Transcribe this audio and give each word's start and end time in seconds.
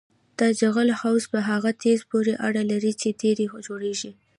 د 0.39 0.41
جغل 0.59 0.89
خواص 0.99 1.23
په 1.33 1.39
هغه 1.49 1.69
تیږه 1.81 2.05
پورې 2.11 2.33
اړه 2.47 2.61
لري 2.71 2.91
چې 3.01 3.09
ترې 3.21 3.45
جوړیږي 3.67 4.11